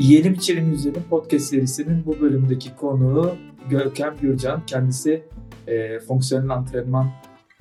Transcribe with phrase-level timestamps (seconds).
[0.00, 3.34] Yiyelim İçelim Yüzelim podcast serisinin bu bölümdeki konuğu
[3.70, 4.66] Görkem Gürcan.
[4.66, 5.22] Kendisi
[5.66, 7.10] e, fonksiyonel antrenman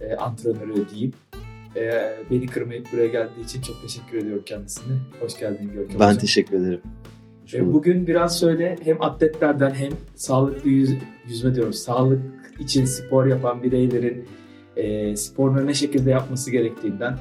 [0.02, 1.14] e, antrenörü diyeyim.
[1.76, 1.92] E,
[2.32, 4.94] beni kırmayıp buraya geldiği için çok teşekkür ediyorum kendisine.
[5.20, 6.18] Hoş geldin Görkem Ben Hocam.
[6.18, 6.82] teşekkür ederim.
[7.54, 10.92] E, bugün biraz şöyle hem atletlerden hem sağlıklı yüz,
[11.28, 11.74] yüzme diyorum.
[11.74, 12.22] Sağlık
[12.60, 14.26] için spor yapan bireylerin
[14.76, 17.18] e, sporunu ne şekilde yapması gerektiğinden,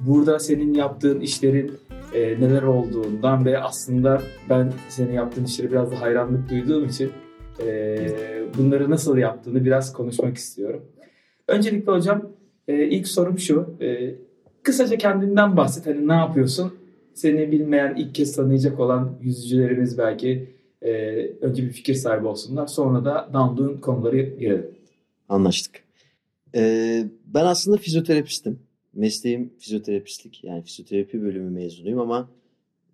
[0.00, 1.72] burada senin yaptığın işlerin
[2.16, 7.12] e, neler olduğundan ve aslında ben senin yaptığın işleri biraz da hayranlık duyduğum için
[7.62, 7.98] e,
[8.58, 10.82] bunları nasıl yaptığını biraz konuşmak istiyorum.
[11.48, 12.22] Öncelikle hocam
[12.68, 13.76] e, ilk sorum şu.
[13.80, 14.14] E,
[14.62, 15.86] kısaca kendinden bahset.
[15.86, 16.72] Hani ne yapıyorsun?
[17.14, 20.90] Seni bilmeyen, ilk kez tanıyacak olan yüzücülerimiz belki e,
[21.40, 22.66] önce bir fikir sahibi olsunlar.
[22.66, 24.70] Sonra da download'un konuları girelim.
[25.28, 25.86] Anlaştık.
[26.54, 28.65] Ee, ben aslında fizyoterapistim.
[28.96, 30.44] Mesleğim fizyoterapistlik.
[30.44, 32.30] Yani fizyoterapi bölümü mezunuyum ama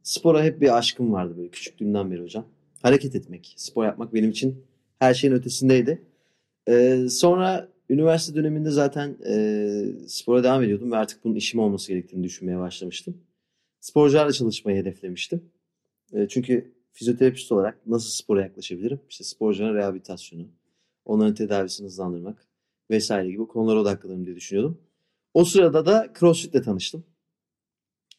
[0.02, 2.46] spora hep bir aşkım vardı böyle küçüklüğümden beri hocam.
[2.82, 4.64] Hareket etmek, spor yapmak benim için
[4.98, 6.02] her şeyin ötesindeydi.
[6.68, 12.24] Ee, sonra üniversite döneminde zaten e, spora devam ediyordum ve artık bunun işim olması gerektiğini
[12.24, 13.16] düşünmeye başlamıştım.
[13.80, 15.42] Sporcularla çalışmayı hedeflemiştim.
[16.12, 19.00] E, çünkü fizyoterapist olarak nasıl spora yaklaşabilirim?
[19.10, 20.48] İşte sporcuların rehabilitasyonu,
[21.04, 22.46] onların tedavisini hızlandırmak
[22.90, 24.78] vesaire gibi konulara odaklanırım diye düşünüyordum.
[25.34, 27.04] O sırada da CrossFit'le tanıştım.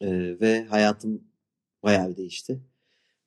[0.02, 1.23] E, ve hayatım
[1.83, 2.59] bayağı bir değişti.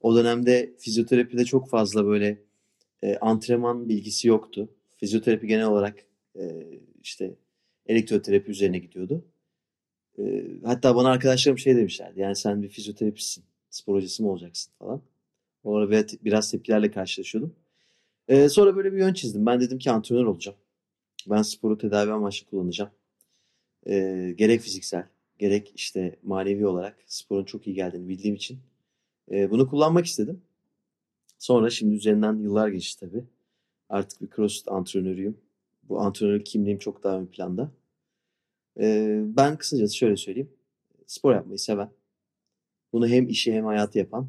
[0.00, 2.42] O dönemde fizyoterapide çok fazla böyle
[3.02, 4.68] e, antrenman bilgisi yoktu.
[4.96, 6.06] Fizyoterapi genel olarak
[6.38, 6.66] e,
[7.02, 7.34] işte
[7.86, 9.24] elektroterapi üzerine gidiyordu.
[10.18, 12.20] E, hatta bana arkadaşlarım şey demişlerdi.
[12.20, 13.44] Yani sen bir fizyoterapistsin.
[13.70, 15.02] Spor hocası mı olacaksın falan.
[15.64, 17.54] Orada biraz- biraz tepkilerle karşılaşıyordum.
[18.28, 19.46] E, sonra böyle bir yön çizdim.
[19.46, 20.58] Ben dedim ki antrenör olacağım.
[21.26, 22.90] Ben sporu tedavi amaçlı kullanacağım.
[23.86, 25.06] E, gerek fiziksel,
[25.38, 28.58] gerek işte manevi olarak sporun çok iyi geldiğini bildiğim için
[29.30, 30.42] e, bunu kullanmak istedim.
[31.38, 33.24] Sonra şimdi üzerinden yıllar geçti tabii.
[33.88, 35.38] Artık bir CrossFit antrenörüyüm.
[35.82, 37.70] Bu antrenörlük kimliğim çok daha ön planda.
[38.80, 40.50] E, ben kısacası şöyle söyleyeyim.
[41.06, 41.90] Spor yapmayı seven,
[42.92, 44.28] bunu hem işi hem hayatı yapan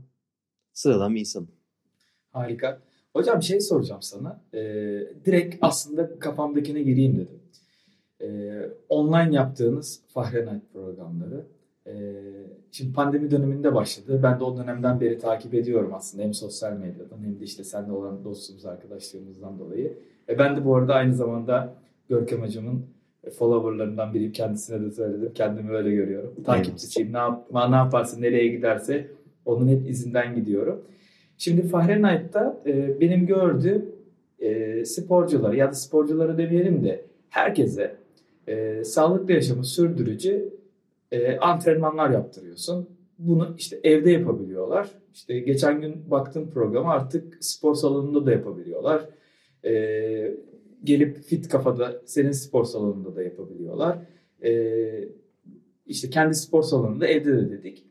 [0.73, 1.51] sıradan bir insanım.
[2.31, 2.81] Harika.
[3.13, 4.41] Hocam bir şey soracağım sana.
[4.53, 4.59] Ee,
[5.25, 7.39] direkt aslında kafamdakine gireyim dedim.
[8.21, 11.45] Ee, online yaptığınız Fahrenheit programları.
[11.87, 11.91] Ee,
[12.71, 14.19] şimdi pandemi döneminde başladı.
[14.23, 16.23] Ben de o dönemden beri takip ediyorum aslında.
[16.23, 19.97] Hem sosyal medyadan hem de işte seninle olan dostluğumuz, arkadaşlığımızdan dolayı.
[20.29, 21.73] E ben de bu arada aynı zamanda
[22.09, 22.85] Görkem Hocam'ın
[23.37, 24.31] followerlarından biriyim.
[24.31, 25.31] Kendisine de söyledim.
[25.33, 26.43] Kendimi öyle görüyorum.
[26.43, 27.13] Takipçisiyim.
[27.13, 29.07] Ne, yap, ne yaparsa, nereye giderse
[29.45, 30.81] onun hep izinden gidiyorum.
[31.37, 33.85] Şimdi Fahrenheit'ta e, benim gördüğüm
[34.39, 37.95] e, sporcuları ya da sporcuları demeyelim de herkese
[38.47, 40.53] e, sağlıklı yaşamı sürdürücü
[41.11, 42.89] e, antrenmanlar yaptırıyorsun.
[43.19, 44.89] Bunu işte evde yapabiliyorlar.
[45.13, 49.09] İşte geçen gün baktığım programa artık spor salonunda da yapabiliyorlar.
[49.65, 50.37] E,
[50.83, 53.99] gelip fit kafada senin spor salonunda da yapabiliyorlar.
[54.43, 55.09] E,
[55.85, 57.85] işte kendi spor salonunda evde de dedik.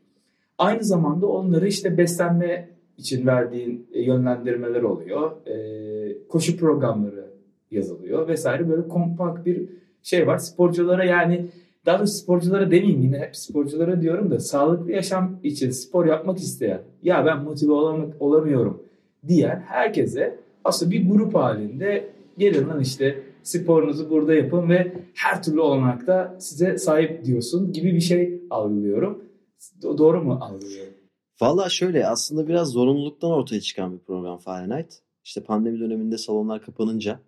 [0.57, 5.47] Aynı zamanda onları işte beslenme için verdiğin e, yönlendirmeler oluyor.
[5.47, 7.27] E, koşu programları
[7.71, 9.69] yazılıyor vesaire böyle kompakt bir
[10.03, 10.37] şey var.
[10.37, 11.45] Sporculara yani
[11.85, 16.81] daha doğrusu sporculara demeyeyim yine hep sporculara diyorum da sağlıklı yaşam için spor yapmak isteyen
[17.03, 18.83] ya ben motive olam- olamıyorum
[19.27, 25.61] diyen herkese aslında bir grup halinde gelin lan işte sporunuzu burada yapın ve her türlü
[25.61, 29.23] olanakta size sahip diyorsun gibi bir şey algılıyorum.
[29.81, 30.93] Do- doğru mu algılıyorum?
[31.41, 35.01] Valla şöyle aslında biraz zorunluluktan ortaya çıkan bir program Fahrenheit.
[35.23, 37.19] İşte pandemi döneminde salonlar kapanınca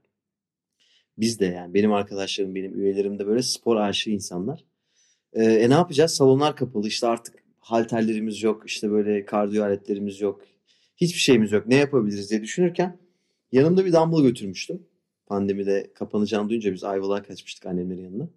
[1.19, 4.65] biz de yani benim arkadaşlarım, benim üyelerim de böyle spor aşığı insanlar.
[5.33, 6.13] Ee, e ne yapacağız?
[6.13, 10.41] Salonlar kapalı işte artık halterlerimiz yok, işte böyle kardiyo aletlerimiz yok.
[10.97, 11.67] Hiçbir şeyimiz yok.
[11.67, 12.97] Ne yapabiliriz diye düşünürken
[13.51, 14.87] yanımda bir dumbbell götürmüştüm.
[15.25, 18.29] Pandemide kapanacağını duyunca biz Ayvalık'a kaçmıştık annemlerin yanına.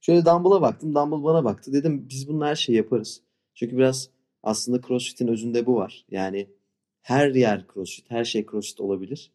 [0.00, 1.72] Şöyle dumbbell'a baktım, dumbbell bana baktı.
[1.72, 3.20] Dedim biz bunun her şeyi yaparız.
[3.54, 4.10] Çünkü biraz
[4.42, 6.06] aslında CrossFit'in özünde bu var.
[6.10, 6.48] Yani
[7.00, 9.32] her yer CrossFit, her şey CrossFit olabilir.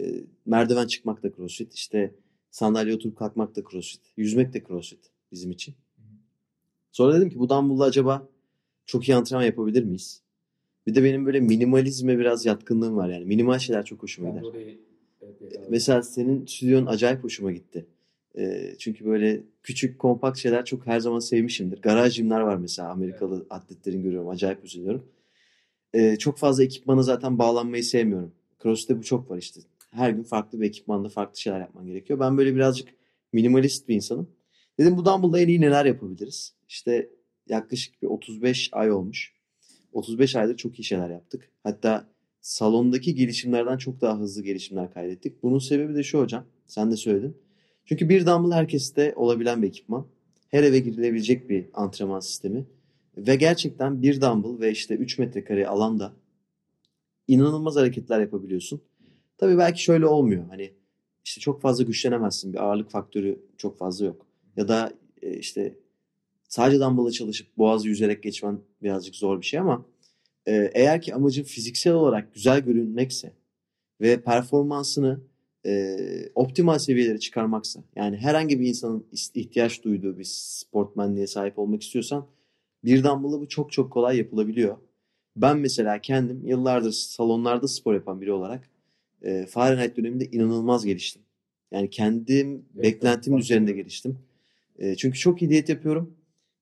[0.00, 0.04] Ee,
[0.46, 2.14] merdiven çıkmak da CrossFit, işte
[2.50, 5.74] sandalye oturup kalkmak da CrossFit, yüzmek de CrossFit bizim için.
[6.92, 8.28] Sonra dedim ki bu dumbbell'la acaba
[8.86, 10.22] çok iyi antrenman yapabilir miyiz?
[10.86, 13.24] Bir de benim böyle minimalizme biraz yatkınlığım var yani.
[13.24, 14.42] Minimal şeyler çok hoşuma gider.
[14.42, 14.78] orayı
[15.22, 15.70] evet, yakaladım.
[15.70, 17.86] Mesela senin stüdyon acayip hoşuma gitti.
[18.38, 21.82] Ee, çünkü böyle küçük kompakt şeyler çok her zaman sevmişimdir.
[21.82, 24.28] Garaj jimler var mesela Amerikalı atletlerin görüyorum.
[24.28, 25.04] Acayip üzülüyorum.
[25.94, 28.32] Ee, çok fazla ekipmana zaten bağlanmayı sevmiyorum.
[28.62, 29.60] CrossFit'te bu çok var işte.
[29.90, 32.20] Her gün farklı bir ekipmanda farklı şeyler yapman gerekiyor.
[32.20, 32.88] Ben böyle birazcık
[33.32, 34.30] minimalist bir insanım.
[34.78, 36.54] Dedim bu dumbbell'da en iyi neler yapabiliriz?
[36.68, 37.10] İşte
[37.48, 39.32] yaklaşık bir 35 ay olmuş.
[39.92, 41.50] 35 aydır çok iyi şeyler yaptık.
[41.62, 42.08] Hatta
[42.40, 45.42] salondaki gelişimlerden çok daha hızlı gelişimler kaydettik.
[45.42, 46.44] Bunun sebebi de şu hocam.
[46.66, 47.36] Sen de söyledin.
[47.84, 50.06] Çünkü bir dumbbell herkeste olabilen bir ekipman.
[50.48, 52.66] Her eve girilebilecek bir antrenman sistemi.
[53.16, 56.12] Ve gerçekten bir dumbbell ve işte 3 metrekare alanda
[57.28, 58.80] inanılmaz hareketler yapabiliyorsun.
[59.38, 60.44] Tabii belki şöyle olmuyor.
[60.48, 60.72] Hani
[61.24, 62.52] işte çok fazla güçlenemezsin.
[62.52, 64.26] Bir ağırlık faktörü çok fazla yok.
[64.56, 64.92] Ya da
[65.22, 65.74] e, işte
[66.48, 69.84] sadece dumbbell'a çalışıp boğazı yüzerek geçmen birazcık zor bir şey ama
[70.46, 73.32] e, eğer ki amacın fiziksel olarak güzel görünmekse
[74.00, 75.20] ve performansını
[75.66, 75.96] e,
[76.34, 82.26] optimal seviyelere çıkarmaksa yani herhangi bir insanın ihtiyaç duyduğu bir sportmenliğe sahip olmak istiyorsan
[82.84, 84.76] bir dumbbell'ı bu çok çok kolay yapılabiliyor.
[85.36, 88.70] Ben mesela kendim yıllardır salonlarda spor yapan biri olarak
[89.22, 91.22] e, Fahrenheit döneminde inanılmaz geliştim.
[91.70, 93.44] Yani kendim evet, beklentimin evet.
[93.44, 94.18] üzerinde geliştim.
[94.78, 96.16] E, çünkü çok iyi diyet yapıyorum.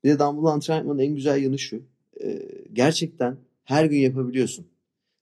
[0.05, 1.82] Bir de dumbbell antrenmanın en güzel yanı şu.
[2.23, 4.67] E, gerçekten her gün yapabiliyorsun.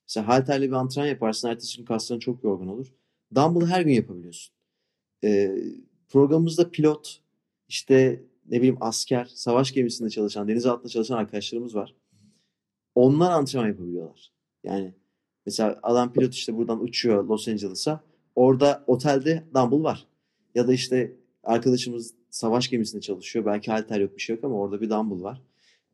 [0.08, 1.48] Mesela halterle bir antrenman yaparsın.
[1.48, 2.86] Ertesi gün kasların çok yorgun olur.
[3.34, 4.54] Dumbbell her gün yapabiliyorsun.
[5.24, 5.56] E,
[6.08, 7.20] programımızda pilot,
[7.68, 11.94] işte ne bileyim asker, savaş gemisinde çalışan, deniz altında çalışan arkadaşlarımız var.
[12.94, 14.32] Onlar antrenman yapabiliyorlar.
[14.64, 14.94] Yani
[15.46, 18.00] mesela adam pilot işte buradan uçuyor Los Angeles'a.
[18.34, 20.06] Orada otelde dumbbell var.
[20.54, 23.46] Ya da işte arkadaşımız savaş gemisinde çalışıyor.
[23.46, 25.42] Belki halter yok bir şey yok ama orada bir dumbbell var.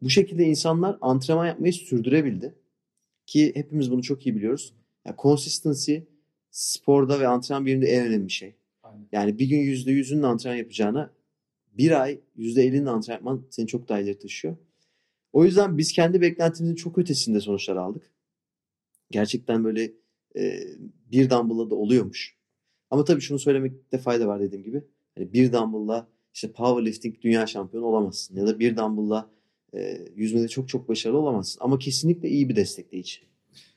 [0.02, 2.54] Bu şekilde insanlar antrenman yapmayı sürdürebildi.
[3.26, 4.74] Ki hepimiz bunu çok iyi biliyoruz.
[5.06, 5.96] Yani consistency
[6.50, 8.54] sporda ve antrenman biriminde en önemli şey.
[8.82, 9.08] Aynen.
[9.12, 11.10] Yani bir gün %100'ünün antrenman yapacağına
[11.72, 14.56] bir ay %50'nin antrenman seni çok daha ileri taşıyor.
[15.32, 18.10] O yüzden biz kendi beklentimizin çok ötesinde sonuçlar aldık.
[19.10, 19.92] Gerçekten böyle
[20.36, 20.60] e,
[21.12, 22.36] bir dumbbell'la da oluyormuş.
[22.90, 24.82] Ama tabii şunu söylemekte fayda var dediğim gibi.
[25.14, 28.36] Hani bir dumbbell'la işte powerlifting dünya şampiyonu olamazsın.
[28.36, 29.30] Ya da bir dumbbell'la
[29.74, 31.60] e, yüzmede çok çok başarılı olamazsın.
[31.64, 33.18] Ama kesinlikle iyi bir destekleyici.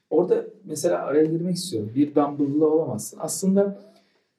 [0.09, 1.91] Orada mesela araya girmek istiyorum.
[1.95, 3.17] Bir dumbbell'la olamazsın.
[3.21, 3.81] Aslında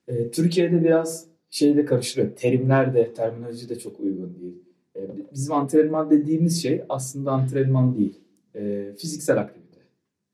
[0.09, 2.37] e, Türkiye'de biraz şeyle karıştırıyor.
[2.37, 4.55] Terimler de, terminoloji de çok uygun değil.
[4.97, 5.01] E,
[5.33, 8.21] bizim antrenman dediğimiz şey aslında antrenman değil.
[8.55, 9.64] E, fiziksel aktivite.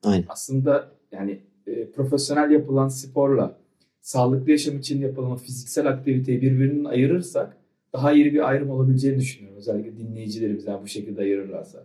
[0.03, 0.25] Aynen.
[0.29, 3.59] Aslında yani e, profesyonel yapılan sporla
[4.01, 7.57] sağlıklı yaşam için yapılan fiziksel aktiviteyi birbirinden ayırırsak
[7.93, 9.59] daha iyi bir ayrım olabileceğini düşünüyorum.
[9.59, 11.85] Özellikle dinleyicilerimiz yani bu şekilde ayırırlarsa.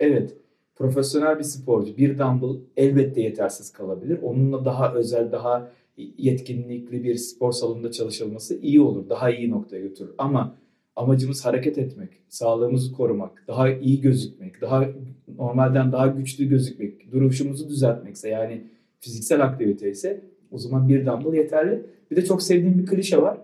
[0.00, 0.36] Evet,
[0.76, 4.18] profesyonel bir sporcu bir dumbbell elbette yetersiz kalabilir.
[4.22, 9.08] Onunla daha özel, daha yetkinlikli bir spor salonunda çalışılması iyi olur.
[9.08, 10.14] Daha iyi noktaya götürür.
[10.18, 10.56] Ama
[10.96, 14.88] amacımız hareket etmek, sağlığımızı korumak, daha iyi gözükmek, daha
[15.38, 18.64] normalden daha güçlü gözükmek, duruşumuzu düzeltmekse yani
[19.00, 21.86] fiziksel aktivite ise o zaman bir dumbbell yeterli.
[22.10, 23.38] Bir de çok sevdiğim bir klişe var.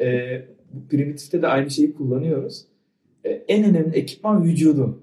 [0.00, 0.44] Ee,
[0.90, 2.64] primitifte de aynı şeyi kullanıyoruz.
[3.24, 5.02] Ee, en önemli ekipman vücudun.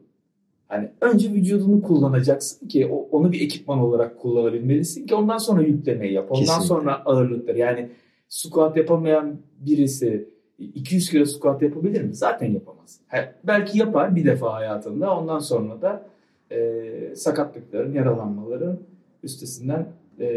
[0.67, 6.31] Hani önce vücudunu kullanacaksın ki onu bir ekipman olarak kullanabilmelisin ki ondan sonra yüklemeyi yap.
[6.31, 6.67] Ondan Kesinlikle.
[6.67, 7.55] sonra ağırlıklar.
[7.55, 7.89] Yani
[8.27, 12.15] squat yapamayan birisi 200 kilo squat yapabilir mi?
[12.15, 12.99] Zaten yapamaz.
[13.07, 15.17] He, belki yapar bir defa hayatında.
[15.17, 16.09] Ondan sonra da
[16.51, 18.79] e, sakatlıkların, yaralanmaların
[19.23, 19.87] üstesinden
[20.19, 20.27] e,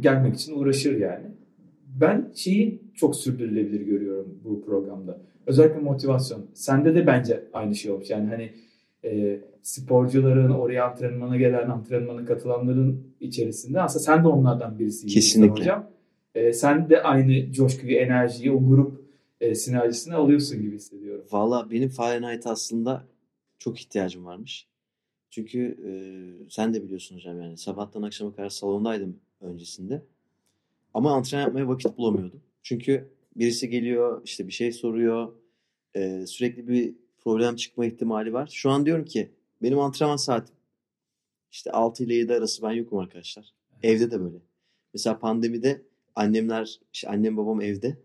[0.00, 1.26] gelmek için uğraşır yani.
[2.00, 5.18] Ben şeyi çok sürdürülebilir görüyorum bu programda.
[5.46, 6.46] Özellikle motivasyon.
[6.54, 8.10] Sende de bence aynı şey olmuş.
[8.10, 8.52] Yani hani
[9.04, 15.06] e, sporcuların, oraya antrenmana gelen, antrenmana katılanların içerisinde aslında sen de onlardan birisi.
[15.06, 15.62] Kesinlikle.
[15.62, 15.86] Hocam.
[16.34, 19.05] E, sen de aynı coşkuyu, enerjiyi o grup
[19.40, 21.26] e, sinerjisini alıyorsun gibi hissediyorum.
[21.32, 23.06] Valla benim Fahrenheit aslında
[23.58, 24.68] çok ihtiyacım varmış.
[25.30, 25.90] Çünkü e,
[26.50, 30.02] sen de biliyorsun hocam yani sabahtan akşama kadar salondaydım öncesinde.
[30.94, 32.42] Ama antrenman yapmaya vakit bulamıyordum.
[32.62, 35.32] Çünkü birisi geliyor işte bir şey soruyor.
[35.94, 38.48] E, sürekli bir problem çıkma ihtimali var.
[38.52, 39.30] Şu an diyorum ki
[39.62, 40.56] benim antrenman saatim
[41.50, 43.54] işte 6 ile 7 arası ben yokum arkadaşlar.
[43.82, 44.36] Evde de böyle.
[44.94, 45.82] Mesela pandemide
[46.14, 47.96] annemler, işte annem babam evde.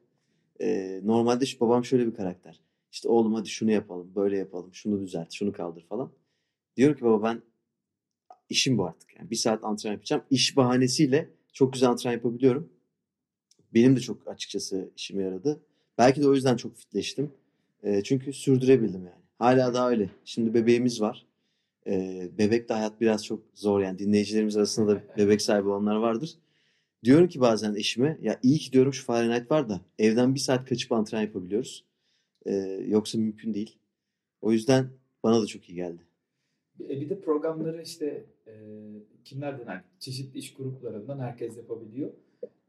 [0.61, 2.59] Ee, normalde şu babam şöyle bir karakter.
[2.91, 6.11] İşte oğlum hadi şunu yapalım, böyle yapalım, şunu düzelt, şunu kaldır falan.
[6.77, 7.41] Diyorum ki baba ben
[8.49, 9.15] işim bu artık.
[9.17, 10.23] Yani bir saat antrenman yapacağım.
[10.29, 12.69] İş bahanesiyle çok güzel antrenman yapabiliyorum.
[13.73, 15.59] Benim de çok açıkçası işime yaradı.
[15.97, 17.31] Belki de o yüzden çok fitleştim.
[17.83, 19.21] E, çünkü sürdürebildim yani.
[19.39, 20.09] Hala daha öyle.
[20.25, 21.25] Şimdi bebeğimiz var.
[21.87, 23.99] E, bebekle hayat biraz çok zor yani.
[23.99, 26.37] Dinleyicilerimiz arasında da bebek sahibi olanlar vardır.
[27.03, 30.69] Diyorum ki bazen eşime ya iyi ki diyorum şu Fahrenheit var da evden bir saat
[30.69, 31.85] kaçıp antrenman yapabiliyoruz.
[32.45, 32.53] E,
[32.87, 33.77] yoksa mümkün değil.
[34.41, 34.89] O yüzden
[35.23, 36.01] bana da çok iyi geldi.
[36.79, 38.53] Bir de programları işte e,
[39.25, 39.83] kimlerden?
[39.99, 42.11] Çeşitli iş gruplarından herkes yapabiliyor.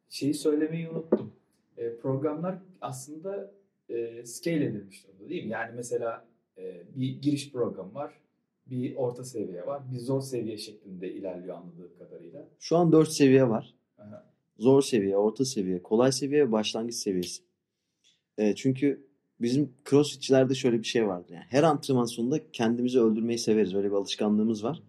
[0.08, 1.32] Şeyi söylemeyi unuttum.
[1.76, 3.52] E, programlar aslında
[3.88, 5.50] e, scale edilmiş durumda değil mi?
[5.50, 6.26] Yani mesela
[6.58, 8.12] e, bir giriş programı var.
[8.66, 9.82] bir orta seviye var.
[9.92, 12.48] Bir zor seviye şeklinde ilerliyor anladığım kadarıyla.
[12.60, 13.74] Şu an 4 seviye var.
[14.62, 17.42] Zor seviye, orta seviye, kolay seviye ve başlangıç seviyesi.
[18.38, 19.06] E, çünkü
[19.40, 21.32] bizim crossfitçilerde şöyle bir şey vardı.
[21.32, 23.74] Yani her antrenman sonunda kendimizi öldürmeyi severiz.
[23.74, 24.82] Öyle bir alışkanlığımız var.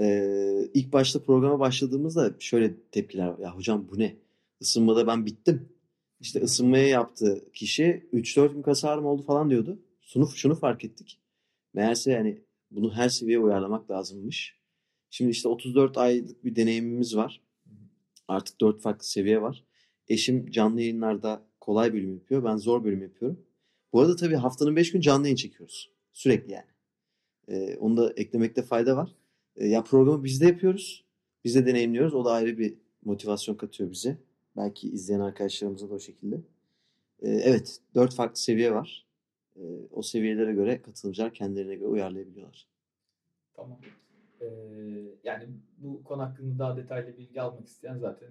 [0.00, 3.38] E, ilk başta programa başladığımızda şöyle tepkiler.
[3.38, 4.16] Ya hocam bu ne?
[4.60, 5.68] Isınmada ben bittim.
[6.20, 9.78] İşte ısınmaya yaptı kişi 3-4 gün kas ağrım oldu falan diyordu.
[10.00, 11.20] Şunu, şunu fark ettik.
[11.74, 14.56] Meğerse yani bunu her seviyeye uyarlamak lazımmış.
[15.10, 17.45] Şimdi işte 34 aylık bir deneyimimiz var.
[18.28, 19.64] Artık 4 farklı seviye var.
[20.08, 22.44] Eşim canlı yayınlarda kolay bölüm yapıyor.
[22.44, 23.46] Ben zor bölüm yapıyorum.
[23.92, 25.90] Bu arada tabii haftanın 5 gün canlı yayın çekiyoruz.
[26.12, 26.66] Sürekli yani.
[27.48, 29.14] Ee, onu da eklemekte fayda var.
[29.56, 31.04] Ee, ya programı biz de yapıyoruz.
[31.44, 32.14] Biz de deneyimliyoruz.
[32.14, 34.18] O da ayrı bir motivasyon katıyor bize.
[34.56, 36.36] Belki izleyen arkadaşlarımıza da o şekilde.
[37.22, 37.80] Ee, evet.
[37.94, 39.06] 4 farklı seviye var.
[39.56, 42.66] Ee, o seviyelere göre katılımcılar kendilerine göre uyarlayabiliyorlar.
[43.54, 43.78] Tamam.
[45.24, 45.44] Yani
[45.78, 48.28] bu konu hakkında daha detaylı bilgi almak isteyen zaten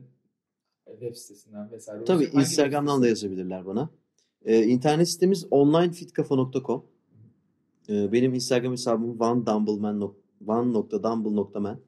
[0.86, 2.06] web sitesinden vesaire.
[2.06, 2.26] Tabii.
[2.26, 3.90] Hangi Instagram'dan da yazabilirler bana.
[4.46, 6.86] Ee, internet sitemiz onlinefitkafa.com.
[7.90, 11.80] Ee, benim Instagram hesabım vandumbleman van.dumble.man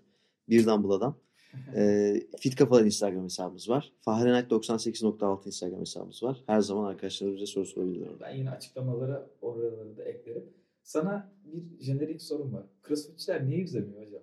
[0.50, 1.18] bir dumble adam.
[1.76, 3.94] Ee, Fit Kafalar Instagram hesabımız var.
[4.02, 6.44] Fahrenheit 98.6 Instagram hesabımız var.
[6.48, 8.10] Her zaman arkadaşlar bize soru sorabilirler.
[8.22, 10.44] Ben yine açıklamalara oraları da eklerim.
[10.88, 12.66] Sana bir jenerik sorum var.
[12.88, 14.22] Crossfitçiler niye yüzemiyor hocam?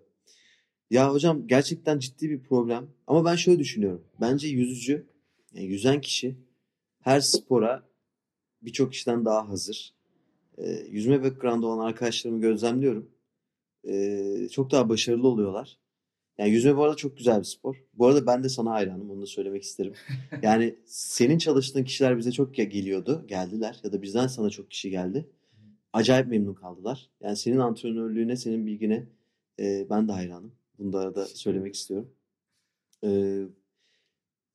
[0.91, 2.87] Ya hocam gerçekten ciddi bir problem.
[3.07, 4.05] Ama ben şöyle düşünüyorum.
[4.21, 5.07] Bence yüzücü,
[5.53, 6.37] yani yüzen kişi
[7.01, 7.83] her spora
[8.63, 9.95] birçok kişiden daha hazır.
[10.59, 13.11] Ee, yüzme background'ı olan arkadaşlarımı gözlemliyorum.
[13.89, 15.79] Ee, çok daha başarılı oluyorlar.
[16.39, 17.85] Yani yüzme bu arada çok güzel bir spor.
[17.95, 19.11] Bu arada ben de sana hayranım.
[19.11, 19.93] Onu da söylemek isterim.
[20.43, 23.25] Yani senin çalıştığın kişiler bize çok ge- geliyordu.
[23.29, 23.81] Geldiler.
[23.85, 25.27] Ya da bizden sana çok kişi geldi.
[25.95, 27.11] Acayip memnun kaldılar.
[27.21, 29.07] Yani senin antrenörlüğüne, senin bilgine
[29.61, 30.53] e, ben de hayranım.
[30.79, 32.11] Bunu da söylemek istiyorum.
[33.05, 33.43] Ee,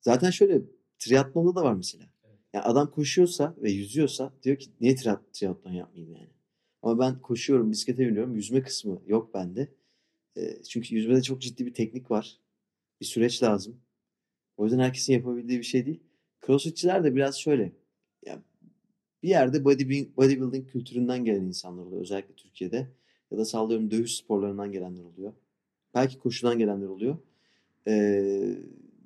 [0.00, 0.62] zaten şöyle
[0.98, 2.04] triatlonda da var mesela.
[2.54, 6.30] Yani adam koşuyorsa ve yüzüyorsa diyor ki niye triat- triatlon yapmayayım yani.
[6.82, 8.34] Ama ben koşuyorum, bisiklete biniyorum.
[8.36, 9.68] Yüzme kısmı yok bende.
[10.36, 12.38] Ee, çünkü yüzmede çok ciddi bir teknik var.
[13.00, 13.80] Bir süreç lazım.
[14.56, 16.00] O yüzden herkesin yapabildiği bir şey değil.
[16.46, 17.72] Crossfitçiler de biraz şöyle.
[19.22, 22.02] Bir yerde bodybuilding kültüründen gelen insanlar oluyor.
[22.02, 22.88] Özellikle Türkiye'de.
[23.30, 25.32] Ya da sallıyorum dövüş sporlarından gelenler oluyor.
[25.94, 27.16] Belki koşudan gelenler oluyor.
[27.86, 28.56] Ee,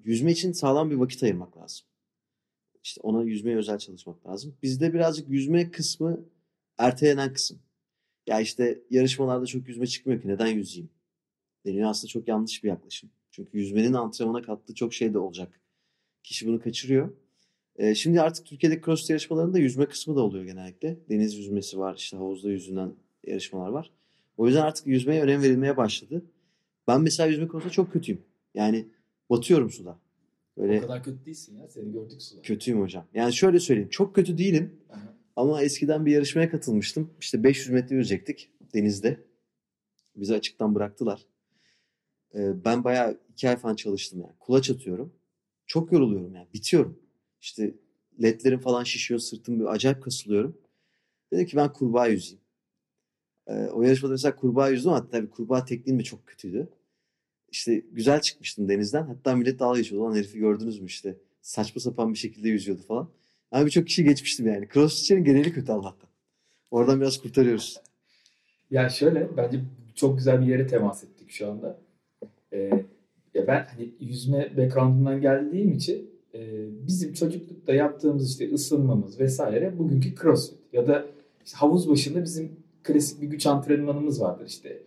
[0.05, 1.87] yüzme için sağlam bir vakit ayırmak lazım.
[2.85, 4.55] İşte ona yüzmeye özel çalışmak lazım.
[4.63, 6.25] Bizde birazcık yüzme kısmı
[6.79, 7.59] ertelenen kısım.
[8.27, 10.91] Ya işte yarışmalarda çok yüzme çıkmıyor ki neden yüzeyim?
[11.67, 13.11] Deniyor aslında çok yanlış bir yaklaşım.
[13.31, 15.61] Çünkü yüzmenin antrenmana kattığı çok şey de olacak.
[16.23, 17.13] Kişi bunu kaçırıyor.
[17.77, 20.97] Ee, şimdi artık Türkiye'deki cross yarışmalarında yüzme kısmı da oluyor genellikle.
[21.09, 22.93] Deniz yüzmesi var, işte havuzda yüzülen
[23.27, 23.91] yarışmalar var.
[24.37, 26.25] O yüzden artık yüzmeye önem verilmeye başladı.
[26.89, 28.21] Ben mesela yüzme konusunda çok kötüyüm.
[28.55, 28.87] Yani
[29.31, 29.99] batıyorum suda.
[30.57, 31.69] Böyle O kadar kötü değilsin ya.
[31.69, 32.43] Seni gördük suda.
[32.43, 33.07] kötüyüm hocam.
[33.15, 33.89] Yani şöyle söyleyeyim.
[33.89, 34.81] Çok kötü değilim.
[34.91, 35.15] Aha.
[35.37, 37.11] Ama eskiden bir yarışmaya katılmıştım.
[37.21, 39.21] İşte 500 metre yüzecektik denizde.
[40.17, 41.27] Bizi açıktan bıraktılar.
[42.35, 44.33] Ee, ben bayağı iki ay falan çalıştım yani.
[44.41, 45.13] Kulaç atıyorum.
[45.67, 46.47] Çok yoruluyorum yani.
[46.55, 46.99] Bitiyorum.
[47.45, 47.75] İşte
[48.23, 49.21] ledlerim falan şişiyor.
[49.21, 50.59] Sırtım bir acayip kasılıyorum.
[51.33, 52.41] Dedim ki ben kurbağa yüzeyim.
[53.47, 56.69] Ee, o yarışmada mesela kurbağa yüzdüm ama tabii kurbağa tekniğim de çok kötüydü.
[57.49, 59.07] İşte güzel çıkmıştım denizden.
[59.07, 60.05] Hatta millet dalga geçiyordu.
[60.05, 61.17] Lan herifi gördünüz mü işte.
[61.43, 63.11] Saçma sapan bir şekilde yüzüyordu falan.
[63.51, 64.69] Ama birçok kişi geçmiştim yani.
[64.75, 66.11] Crossfit'in geneli kötü Allah'tan.
[66.71, 67.81] Oradan biraz kurtarıyoruz.
[68.71, 69.61] Ya şöyle bence
[69.95, 71.81] çok güzel bir yere temas ettik şu anda.
[72.53, 72.59] Ee,
[73.35, 76.14] ya ben hani yüzme background'undan geldiğim için
[76.87, 81.07] bizim çocuklukta yaptığımız işte ısınmamız vesaire bugünkü crossfit ya da
[81.45, 84.83] işte havuz başında bizim klasik bir güç antrenmanımız vardır işte.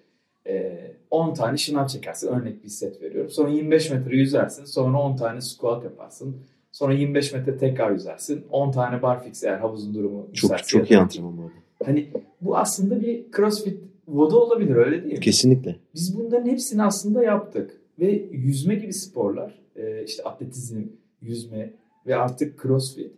[0.47, 0.77] E,
[1.11, 3.31] 10 tane şınav çekersin örnek bir set veriyorum.
[3.31, 4.65] Sonra 25 metre yüzersin.
[4.65, 6.37] Sonra 10 tane squat yaparsın.
[6.71, 8.45] Sonra 25 metre tekrar yüzersin.
[8.49, 11.51] 10 tane barfix eğer havuzun durumu Çok çok iyi antrenman bu.
[11.85, 12.07] Hani
[12.41, 15.19] bu aslında bir crossfit voda olabilir öyle değil mi?
[15.19, 15.75] Kesinlikle.
[15.95, 17.81] Biz bunların hepsini aslında yaptık.
[17.99, 20.81] Ve yüzme gibi sporlar, e, işte atletizm,
[21.21, 21.73] yüzme
[22.07, 23.11] ve artık crossfit,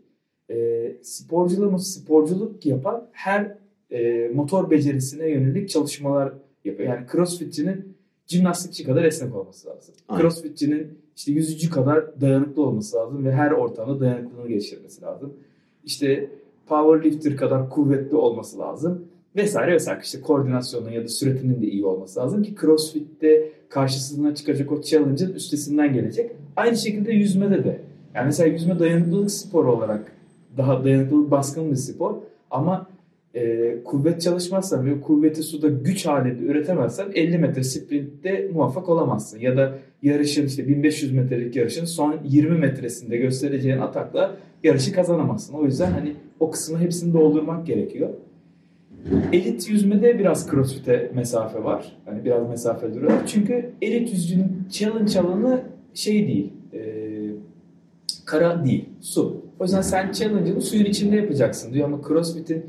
[0.49, 3.57] e, sporcularımız sporculuk yapan her
[3.91, 6.33] e, motor becerisine yönelik çalışmalar
[6.65, 6.89] yapıyor.
[6.89, 9.95] Yani crossfitçinin jimnastikçi kadar esnek olması lazım.
[10.07, 10.21] Aynen.
[10.21, 15.33] Crossfitçinin işte yüzücü kadar dayanıklı olması lazım ve her ortamda dayanıklılığını geliştirmesi lazım.
[15.83, 16.29] İşte
[16.67, 22.19] powerlifter kadar kuvvetli olması lazım vesaire vesaire işte koordinasyonun ya da süretinin de iyi olması
[22.19, 26.31] lazım ki CrossFit'te karşısına çıkacak o challenge'ın üstesinden gelecek.
[26.55, 27.81] Aynı şekilde yüzmede de.
[28.15, 30.11] Yani mesela yüzme dayanıklılık sporu olarak
[30.57, 32.15] daha dayanıklılık baskın bir spor
[32.51, 32.87] ama
[33.33, 39.39] e, kuvvet çalışmazsan ve kuvveti suda güç halinde üretemezsen 50 metre sprintte muvaffak olamazsın.
[39.39, 45.53] Ya da yarışın işte 1500 metrelik yarışın son 20 metresinde göstereceğin atakla yarışı kazanamazsın.
[45.53, 48.09] O yüzden hani o kısmı hepsini doldurmak gerekiyor.
[49.33, 51.97] Elit yüzmede biraz crossfit'e mesafe var.
[52.05, 53.11] Hani biraz mesafe duruyor.
[53.27, 55.61] Çünkü elit yüzücünün challenge alanı
[55.93, 56.53] şey değil.
[58.29, 58.85] Kara değil.
[59.01, 59.45] Su.
[59.59, 62.65] O yüzden sen challenge'ını suyun içinde yapacaksın diyor ama crossfit'in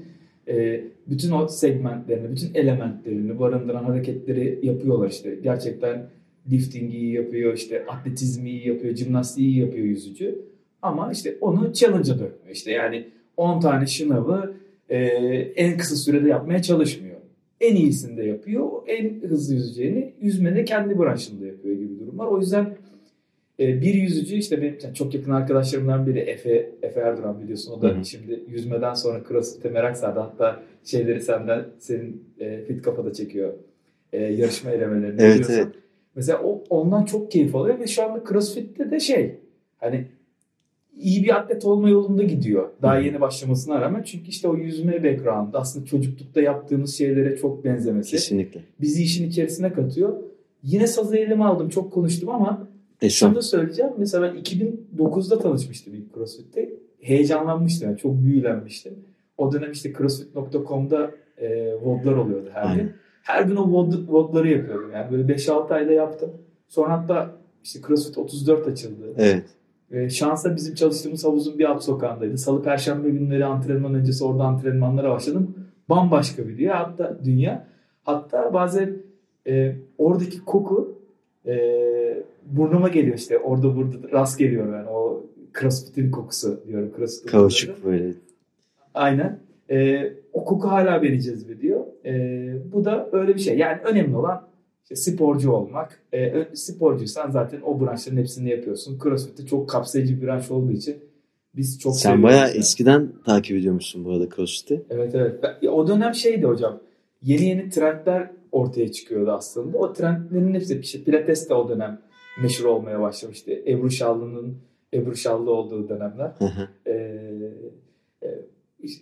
[0.49, 5.39] e, bütün o segmentlerini, bütün elementlerini barındıran hareketleri yapıyorlar işte.
[5.43, 6.07] Gerçekten
[6.51, 10.39] lifting iyi yapıyor, işte atletizmi iyi yapıyor, jimnastiği iyi yapıyor yüzücü.
[10.83, 12.55] Ama işte onu challenge'a dökmüyor.
[12.55, 14.55] İşte yani 10 tane şınavı
[14.89, 14.99] e,
[15.57, 17.17] en kısa sürede yapmaya çalışmıyor.
[17.61, 18.69] En iyisini de yapıyor.
[18.87, 22.27] En hızlı yüzeceğini yüzmede kendi branşında yapıyor gibi durumlar.
[22.27, 22.77] O yüzden
[23.61, 27.73] e, bir yüzücü işte benim yani çok yakın arkadaşlarımdan biri Efe, Efe Erduran biliyorsun.
[27.73, 28.05] O da Hı-hı.
[28.05, 30.21] şimdi yüzmeden sonra crossfit'e merak sardı.
[30.21, 33.53] Hatta şeyleri senden senin e, fit kafada çekiyor.
[34.13, 35.69] E, yarışma elemelerini evet, evet.
[36.15, 39.41] Mesela o ondan çok keyif alıyor ve şu anda crossfit'te de şey
[39.79, 40.07] hani
[40.97, 42.69] iyi bir atlet olma yolunda gidiyor.
[42.83, 44.03] Daha yeni başlamasına rağmen.
[44.03, 48.11] Çünkü işte o yüzme background aslında çocuklukta yaptığımız şeylere çok benzemesi.
[48.11, 48.61] Kesinlikle.
[48.81, 50.17] Bizi işin içerisine katıyor.
[50.63, 51.69] Yine sazı elime aldım.
[51.69, 52.70] Çok konuştum ama
[53.09, 53.93] şunu da söyleyeceğim.
[53.99, 56.71] Mesela ben 2009'da tanışmıştım ilk CrossFit'te.
[57.01, 57.89] Heyecanlanmıştım.
[57.89, 58.95] Yani çok büyülenmiştim.
[59.39, 62.79] O dönem işte crossfit.com'da e, VOD'lar oluyordu her Aynen.
[62.79, 62.93] gün.
[63.23, 64.91] Her gün o VOD, VOD'ları yapıyordum.
[64.93, 66.31] Yani böyle 5-6 ayda yaptım.
[66.69, 69.15] Sonra hatta işte CrossFit 34 açıldı.
[69.17, 69.45] Evet.
[69.91, 72.39] E, şansa bizim çalıştığımız havuzun bir alt sokağındaydı.
[72.39, 75.55] Salı Perşembe günleri antrenman öncesi orada antrenmanlara başladım.
[75.89, 76.79] Bambaşka bir dünya.
[76.79, 77.67] Hatta dünya.
[78.03, 78.97] Hatta bazen
[79.47, 80.99] e, oradaki koku
[81.47, 81.55] e,
[82.57, 83.39] burnuma geliyor işte.
[83.39, 85.27] Orada burada rast geliyor yani o
[85.61, 86.93] crossfit'in kokusu diyorum.
[86.97, 88.15] CrossFit Kauçuk böyle.
[88.95, 89.39] Aynen.
[89.71, 91.85] E, o koku hala beni cezbediyor.
[92.05, 92.13] E,
[92.73, 93.59] bu da öyle bir şey.
[93.59, 94.49] Yani önemli olan
[94.83, 96.01] işte sporcu olmak.
[96.15, 98.99] E, sporcuysan zaten o branşların hepsini yapıyorsun.
[99.03, 100.97] CrossFit'te çok kapsayıcı bir branş olduğu için
[101.57, 102.59] biz çok Sen bayağı yani.
[102.59, 104.83] eskiden takip ediyormuşsun bu arada CrossFit'i.
[104.91, 105.45] Evet evet.
[105.69, 106.81] O dönem şeydi hocam.
[107.23, 109.79] Yeni yeni trendler ortaya çıkıyordu aslında.
[109.79, 112.01] O trendlerin hepsi işte Pilates de o dönem
[112.39, 113.51] meşhur olmaya başlamıştı.
[113.67, 114.59] Ebru Şallı'nın
[114.95, 116.33] Ebru Şallı olduğu dönemler.
[116.87, 116.93] ee,
[118.23, 118.29] e,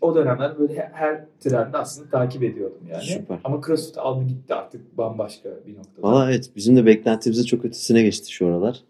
[0.00, 3.02] o dönemler böyle her trendi aslında takip ediyordum yani.
[3.02, 3.38] Süper.
[3.44, 6.02] Ama CrossFit aldı gitti artık bambaşka bir noktada.
[6.02, 8.82] Valla evet bizim de beklentimizin çok ötesine geçti şu aralar.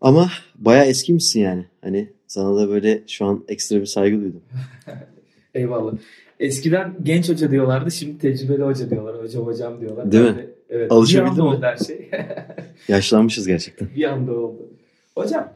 [0.00, 1.66] Ama bayağı eski misin yani.
[1.80, 4.42] Hani sana da böyle şu an ekstra bir saygı duydum.
[5.54, 5.92] Eyvallah.
[6.40, 7.90] Eskiden genç hoca diyorlardı.
[7.90, 9.22] Şimdi tecrübeli hoca diyorlar.
[9.22, 10.12] Hocam hocam diyorlar.
[10.12, 10.50] Değil mi?
[10.70, 10.92] Evet.
[10.92, 11.58] Alışabildin mi?
[11.62, 12.10] her şey.
[12.88, 13.88] Yaşlanmışız gerçekten.
[13.96, 14.68] bir anda oldu.
[15.14, 15.52] Hocam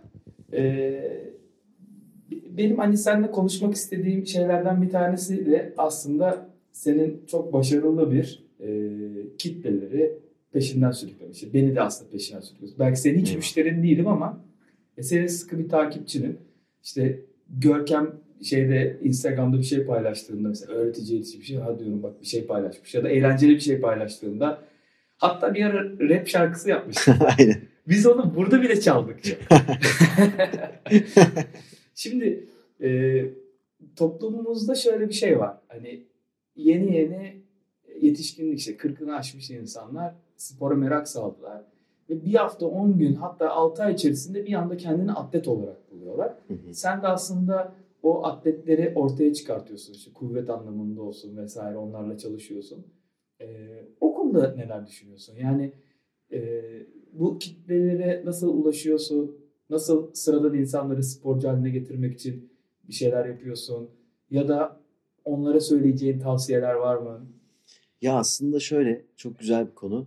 [0.52, 0.92] e,
[2.30, 8.68] benim hani seninle konuşmak istediğim şeylerden bir tanesi de aslında senin çok başarılı bir e,
[9.38, 10.18] kitleleri
[10.52, 11.54] peşinden sürüklemiş.
[11.54, 12.78] Beni de aslında peşinden sürüklüyorsun.
[12.78, 14.44] Belki senin hiç müşterin değilim ama
[14.96, 16.38] e, senin sıkı bir takipçinin.
[16.82, 18.10] İşte Görkem
[18.42, 22.94] şeyde Instagram'da bir şey paylaştığında mesela öğretici bir şey ha diyorum bak bir şey paylaşmış
[22.94, 24.58] ya da eğlenceli bir şey paylaştığında
[25.22, 27.08] hatta bir ara rap şarkısı yapmış.
[27.38, 27.56] Aynen.
[27.88, 29.20] Biz onu burada bile çaldık.
[31.94, 32.48] Şimdi
[32.82, 33.24] e,
[33.96, 35.56] toplumumuzda şöyle bir şey var.
[35.68, 36.06] Hani
[36.56, 37.42] yeni yeni
[38.00, 41.64] yetişkinlik işte 40'ını aşmış insanlar spora merak saldılar.
[42.10, 46.34] Ve bir hafta 10 gün hatta 6 ay içerisinde bir anda kendini atlet olarak buluyorlar.
[46.48, 46.74] Hı hı.
[46.74, 49.92] Sen de aslında o atletleri ortaya çıkartıyorsun.
[49.92, 52.86] İşte kuvvet anlamında olsun vesaire onlarla çalışıyorsun.
[53.40, 53.46] Ee,
[54.00, 55.36] o konuda neler düşünüyorsun?
[55.36, 55.72] Yani
[56.32, 56.62] e,
[57.12, 59.36] bu kitlelere nasıl ulaşıyorsun?
[59.70, 62.52] Nasıl sıradan insanları sporcu haline getirmek için
[62.88, 63.90] bir şeyler yapıyorsun?
[64.30, 64.80] Ya da
[65.24, 67.26] onlara söyleyeceğin tavsiyeler var mı?
[68.02, 70.06] Ya aslında şöyle çok güzel bir konu.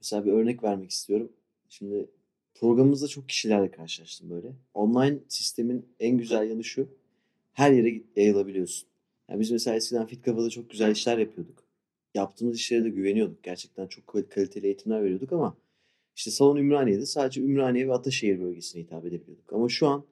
[0.00, 1.32] Mesela bir örnek vermek istiyorum.
[1.68, 2.10] Şimdi
[2.54, 4.52] programımızda çok kişilerle karşılaştım böyle.
[4.74, 6.88] Online sistemin en güzel yanı şu
[7.52, 8.88] her yere yayılabiliyorsun.
[9.28, 11.63] Yani biz mesela eskiden Fit Kafa'da çok güzel işler yapıyorduk.
[12.14, 13.42] Yaptığımız işlere de güveniyorduk.
[13.42, 15.56] Gerçekten çok kaliteli eğitimler veriyorduk ama
[16.16, 19.52] işte salon Ümraniye'de sadece Ümraniye ve Ataşehir bölgesine hitap edebiliyorduk.
[19.52, 20.04] Ama şu an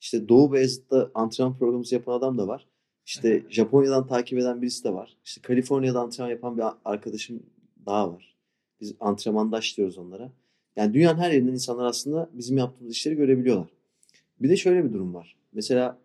[0.00, 2.66] işte Doğu Beyazıt'ta antrenman programımızı yapan adam da var.
[3.06, 5.16] İşte Japonya'dan takip eden birisi de var.
[5.24, 7.42] İşte Kaliforniya'da antrenman yapan bir arkadaşım
[7.86, 8.36] daha var.
[8.80, 10.32] Biz antrenmandaş diyoruz onlara.
[10.76, 13.68] Yani dünyanın her yerinden insanlar aslında bizim yaptığımız işleri görebiliyorlar.
[14.40, 15.36] Bir de şöyle bir durum var.
[15.52, 15.98] Mesela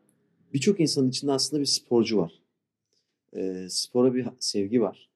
[0.53, 2.31] birçok insanın içinde aslında bir sporcu var.
[3.33, 5.09] E, spora bir sevgi var.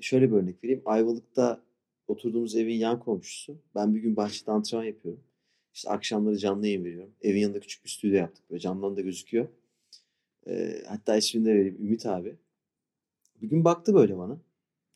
[0.00, 0.82] Şöyle bir örnek vereyim.
[0.84, 1.62] Ayvalık'ta
[2.08, 3.56] oturduğumuz evin yan komşusu.
[3.74, 5.20] Ben bir gün bahçede antrenman yapıyorum.
[5.74, 7.10] İşte akşamları canlı yayın veriyorum.
[7.22, 8.50] Evin yanında küçük bir stüdyo yaptık.
[8.50, 9.48] Böyle camdan da gözüküyor.
[10.46, 12.36] E, hatta ismini de vereyim Ümit abi.
[13.42, 14.38] Bir gün baktı böyle bana.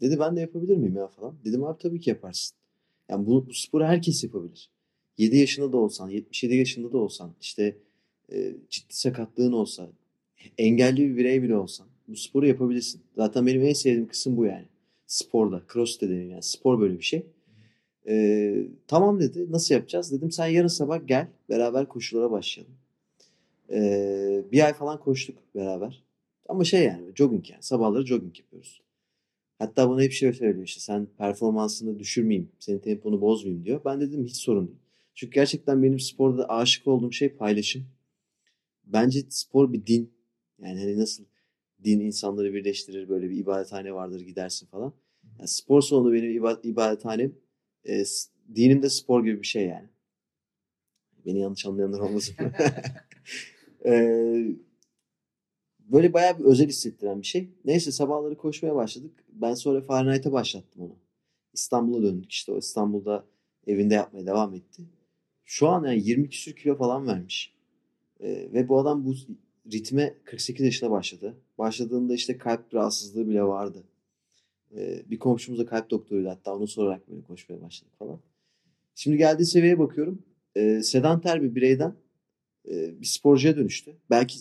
[0.01, 1.35] Dedi ben de yapabilir miyim ya falan.
[1.45, 2.57] Dedim abi tabii ki yaparsın.
[3.09, 4.71] Yani bu, bu sporu herkes yapabilir.
[5.19, 7.77] 7 yaşında da olsan, 77 yaşında da olsan, işte
[8.33, 9.89] e, ciddi sakatlığın olsa,
[10.59, 13.01] engelli bir birey bile olsan bu sporu yapabilirsin.
[13.16, 14.66] Zaten benim en sevdiğim kısım bu yani.
[15.07, 17.27] Sporda, cross de yani spor böyle bir şey.
[18.09, 19.53] Ee, tamam dedi.
[19.53, 20.12] Nasıl yapacağız?
[20.12, 21.29] Dedim sen yarın sabah gel.
[21.49, 22.75] Beraber koşulara başlayalım.
[23.71, 26.05] Ee, bir ay falan koştuk beraber.
[26.49, 27.62] Ama şey yani jogging yani.
[27.62, 28.83] Sabahları jogging yapıyoruz.
[29.59, 33.81] Hatta bana hep şey söylüyor işte sen performansını düşürmeyeyim, senin temponu bozmayayım diyor.
[33.85, 34.79] Ben dedim hiç sorun değil.
[35.14, 37.87] Çünkü gerçekten benim sporda aşık olduğum şey paylaşım.
[38.85, 40.12] Bence spor bir din.
[40.59, 41.25] Yani hani nasıl
[41.85, 44.93] din insanları birleştirir böyle bir ibadethane vardır gidersin falan.
[45.39, 47.33] Yani spor salonu benim ibadethanem.
[47.89, 48.05] E,
[48.55, 49.89] dinim de spor gibi bir şey yani.
[51.27, 52.37] Beni yanlış anlayanlar olmasın.
[53.85, 53.93] e,
[55.79, 57.51] böyle bayağı bir özel hissettiren bir şey.
[57.65, 59.25] Neyse sabahları koşmaya başladık.
[59.29, 60.97] Ben sonra Fahrenheit'e başlattım onu.
[61.53, 63.25] İstanbul'a döndük işte o İstanbul'da
[63.67, 64.83] evinde yapmaya devam etti.
[65.45, 67.55] Şu an yani 20 küsür kilo falan vermiş.
[68.21, 69.15] E, ve bu adam bu
[69.72, 71.37] ritme 48 yaşında başladı.
[71.59, 73.85] Başladığında işte kalp rahatsızlığı bile vardı.
[74.76, 78.20] Ee, bir komşumuz da kalp doktoruydu hatta onu sorarak böyle koşmaya başladık falan.
[78.94, 80.22] Şimdi geldiği seviyeye bakıyorum.
[80.57, 81.94] E, sedanter bir bireyden
[82.68, 83.96] e, bir sporcuya dönüştü.
[84.11, 84.38] Belki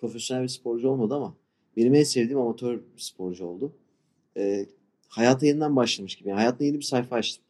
[0.00, 1.36] profesyonel bir sporcu olmadı ama
[1.76, 3.72] benim en sevdiğim amatör bir sporcu oldu.
[4.36, 4.66] E,
[5.08, 6.28] hayata yeniden başlamış gibi.
[6.28, 7.44] Yani hayatına yeni bir sayfa açtım.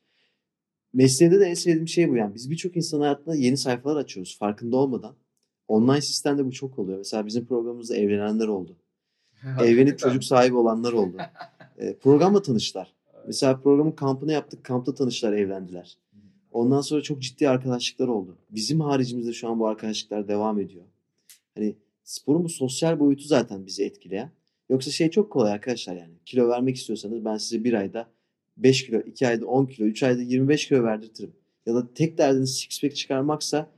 [0.92, 2.34] Mesleğinde de en sevdiğim şey bu yani.
[2.34, 5.14] Biz birçok insan hayatında yeni sayfalar açıyoruz farkında olmadan.
[5.68, 6.98] Online sistemde bu çok oluyor.
[6.98, 8.76] Mesela bizim programımızda evlenenler oldu.
[9.64, 11.16] Evlenip çocuk sahibi olanlar oldu.
[11.78, 12.94] e, programla tanıştılar.
[13.26, 14.64] Mesela programın kampını yaptık.
[14.64, 15.98] Kampta tanıştılar, evlendiler.
[16.52, 18.36] Ondan sonra çok ciddi arkadaşlıklar oldu.
[18.50, 20.84] Bizim haricimizde şu an bu arkadaşlıklar devam ediyor.
[21.54, 24.30] Hani sporun bu sosyal boyutu zaten bizi etkileyen.
[24.70, 26.12] Yoksa şey çok kolay arkadaşlar yani.
[26.26, 28.08] Kilo vermek istiyorsanız ben size bir ayda
[28.56, 31.32] 5 kilo, 2 ayda 10 kilo, 3 ayda 25 kilo verdirtirim.
[31.66, 33.70] Ya da tek derdiniz six pack çıkarmaksa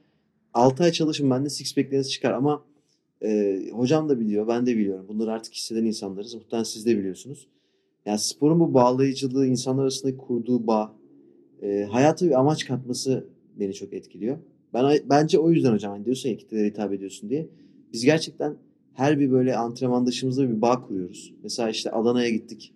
[0.54, 2.64] 6 ay çalışın bende six pack'leriniz çıkar ama
[3.22, 5.06] e, hocam da biliyor, ben de biliyorum.
[5.08, 6.34] Bunları artık hisseden insanlarız.
[6.34, 7.46] Muhtemelen siz de biliyorsunuz.
[8.06, 10.94] Yani sporun bu bağlayıcılığı, insanlar arasında kurduğu bağ,
[11.62, 13.26] e, hayata bir amaç katması
[13.58, 14.38] beni çok etkiliyor.
[14.74, 17.48] Ben bence o yüzden hocam hani diyorsun ya kitlelere hitap ediyorsun diye.
[17.92, 18.56] Biz gerçekten
[18.94, 21.34] her bir böyle antrenman dışımızda bir bağ kuruyoruz.
[21.42, 22.74] Mesela işte Adana'ya gittik.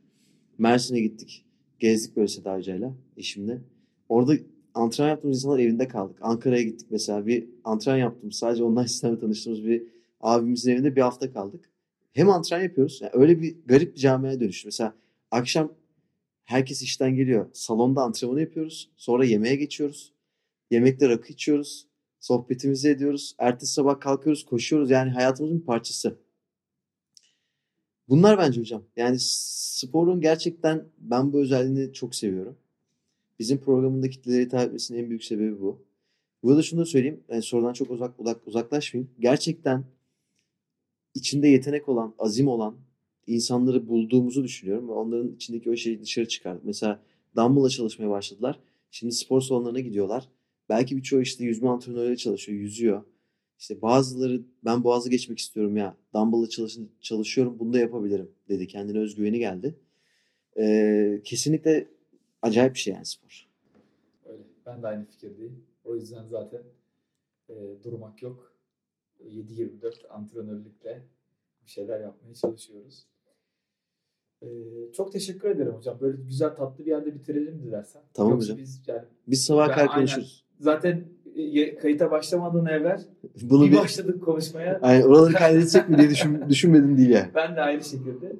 [0.58, 1.44] Mersin'e gittik.
[1.78, 3.58] Gezdik böyle Seda Hoca'yla eşimle.
[4.08, 4.34] Orada
[4.74, 6.18] antrenman yaptığımız insanlar evinde kaldık.
[6.20, 8.32] Ankara'ya gittik mesela bir antrenman yaptım.
[8.32, 9.82] Sadece ondan sistemle tanıştığımız bir
[10.20, 11.70] abimizin evinde bir hafta kaldık.
[12.12, 12.98] Hem antrenman yapıyoruz.
[13.02, 14.66] Yani öyle bir garip bir camiaya dönüştü.
[14.68, 14.94] Mesela
[15.30, 15.72] akşam
[16.44, 17.46] herkes işten geliyor.
[17.52, 18.90] Salonda antrenmanı yapıyoruz.
[18.96, 20.12] Sonra yemeğe geçiyoruz.
[20.70, 21.87] Yemekte rakı içiyoruz.
[22.20, 23.34] Sohbetimizi ediyoruz.
[23.38, 24.90] Ertesi sabah kalkıyoruz, koşuyoruz.
[24.90, 26.18] Yani hayatımızın bir parçası.
[28.08, 28.84] Bunlar bence hocam.
[28.96, 32.56] Yani sporun gerçekten ben bu özelliğini çok seviyorum.
[33.38, 35.85] Bizim programında kitlelere hitap etmesinin en büyük sebebi bu.
[36.42, 37.20] Burada şunu da söyleyeyim.
[37.29, 39.11] Yani sorudan çok uzak, uzak uzaklaşmayayım.
[39.20, 39.85] Gerçekten
[41.14, 42.77] içinde yetenek olan, azim olan
[43.27, 46.64] insanları bulduğumuzu düşünüyorum onların içindeki o şeyi dışarı çıkardık.
[46.64, 47.03] Mesela
[47.37, 48.61] dumbbell'la çalışmaya başladılar.
[48.90, 50.29] Şimdi spor salonlarına gidiyorlar.
[50.68, 53.03] Belki birçoğu işte yüzme antrenörüyle çalışıyor, yüzüyor.
[53.59, 58.66] İşte bazıları ben boğazı geçmek istiyorum ya dumbbell'la çalış çalışıyorum bunu da yapabilirim dedi.
[58.66, 59.75] Kendine özgüveni geldi.
[60.59, 61.88] Ee, kesinlikle
[62.44, 63.48] acayip bir şey yani spor.
[64.26, 64.42] Öyle.
[64.66, 65.64] Ben de aynı fikirdeyim.
[65.85, 66.62] O yüzden zaten
[67.48, 67.54] e,
[67.85, 68.52] durmak yok.
[69.24, 71.02] 7-24 antrenörlükle
[71.64, 73.07] bir şeyler yapmaya çalışıyoruz.
[74.42, 74.46] Ee,
[74.92, 76.00] çok teşekkür ederim hocam.
[76.00, 78.02] Böyle güzel tatlı bir yerde bitirelim dilersen.
[78.14, 78.59] Tamam Yoksa hocam.
[78.59, 80.44] Biz, yani, biz sabah kadar konuşuruz.
[80.61, 81.04] Zaten
[81.37, 83.04] e, kayıta başlamadan evvel
[83.42, 84.80] Bunu bir, bir başladık konuşmaya.
[84.85, 87.30] Yani oraları kaydedecek mi diye düşün, düşünmedim değil yani.
[87.35, 88.37] Ben de aynı şekilde.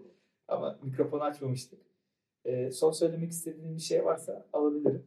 [0.49, 1.79] Ama mikrofonu açmamıştık.
[2.45, 5.03] Ee, son söylemek istediğin bir şey varsa alabilirim.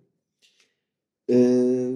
[1.29, 1.91] Ee,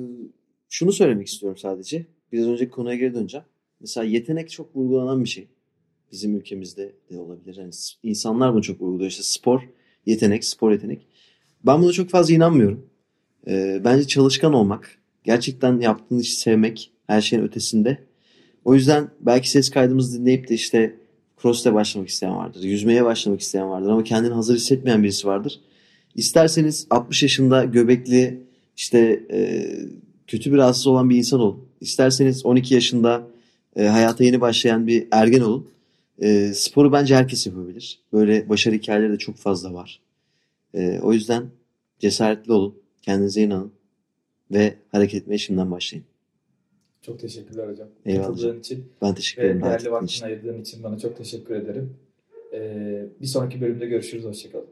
[0.69, 2.06] şunu söylemek istiyorum sadece.
[2.32, 3.45] Biraz önceki konuya geri döneceğim.
[3.80, 5.47] Mesela yetenek çok vurgulanan bir şey.
[6.12, 7.56] Bizim ülkemizde de olabilir.
[7.56, 7.71] Yani
[8.04, 9.10] insanlar bunu çok vurguluyor.
[9.10, 9.62] İşte spor,
[10.06, 11.08] yetenek, spor yetenek.
[11.65, 12.89] Ben buna çok fazla inanmıyorum.
[13.47, 17.97] Ee, bence çalışkan olmak, gerçekten yaptığın işi sevmek her şeyin ötesinde.
[18.65, 20.99] O yüzden belki ses kaydımızı dinleyip de işte
[21.41, 22.63] cross'te başlamak isteyen vardır.
[22.63, 25.60] Yüzmeye başlamak isteyen vardır ama kendini hazır hissetmeyen birisi vardır.
[26.15, 28.43] İsterseniz 60 yaşında göbekli
[28.77, 29.67] işte e,
[30.27, 31.65] kötü bir rahatsız olan bir insan olun.
[31.82, 33.27] İsterseniz 12 yaşında
[33.75, 35.67] e, hayata yeni başlayan bir ergen olun.
[36.21, 37.99] E, sporu bence herkes yapabilir.
[38.13, 39.99] Böyle başarı hikayeleri de çok fazla var.
[40.73, 41.45] E, o yüzden
[41.99, 42.75] cesaretli olun.
[43.01, 43.71] Kendinize inanın.
[44.51, 46.06] Ve hareket etmeye şimdiden başlayın.
[47.01, 47.87] Çok teşekkürler hocam.
[48.05, 49.61] Eyvallah Katıldığın için Ben teşekkür ederim.
[49.63, 51.93] değerli vaktini ayırdığın için bana çok teşekkür ederim.
[52.53, 54.25] Ee, bir sonraki bölümde görüşürüz.
[54.25, 54.67] Hoşçakalın.